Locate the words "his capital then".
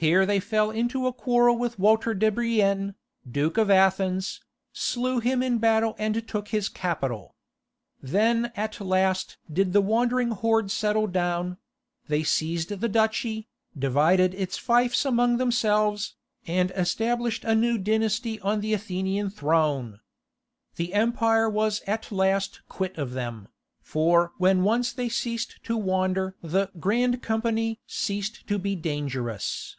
6.48-8.50